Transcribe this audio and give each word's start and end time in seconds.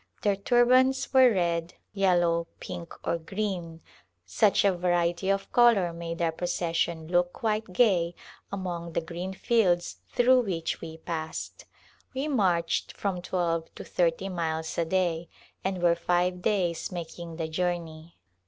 Their 0.23 0.35
turbans 0.35 1.13
were 1.13 1.31
red, 1.31 1.75
yellow, 1.93 2.47
pink 2.59 2.91
or 3.07 3.19
green; 3.19 3.81
such 4.25 4.65
a 4.65 4.75
variety 4.75 5.29
of 5.29 5.51
color 5.51 5.93
made 5.93 6.23
our 6.23 6.31
pro 6.31 6.47
cession 6.47 7.07
look 7.07 7.33
quite 7.33 7.71
gay 7.71 8.15
among 8.51 8.93
the 8.93 9.01
green 9.01 9.31
fields 9.35 9.97
through 10.11 10.39
which 10.41 10.81
we 10.81 10.97
passed. 10.97 11.65
We 12.15 12.27
marched 12.27 12.93
from 12.97 13.21
twelve 13.21 13.65
to 13.75 13.83
thirty 13.83 14.27
miles 14.27 14.75
a 14.79 14.85
day 14.85 15.29
and 15.63 15.83
were 15.83 15.93
five 15.93 16.41
days 16.41 16.91
making 16.91 17.35
the 17.35 17.47
journey. 17.47 18.17